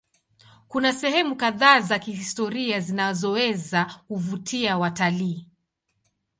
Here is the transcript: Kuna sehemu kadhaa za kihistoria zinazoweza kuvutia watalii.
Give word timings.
Kuna 0.67 0.93
sehemu 0.93 1.35
kadhaa 1.35 1.79
za 1.79 1.99
kihistoria 1.99 2.79
zinazoweza 2.79 3.85
kuvutia 4.07 4.77
watalii. 4.77 5.47